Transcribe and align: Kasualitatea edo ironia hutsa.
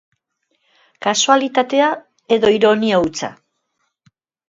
Kasualitatea 1.07 1.91
edo 2.39 2.53
ironia 2.59 3.07
hutsa. 3.07 3.35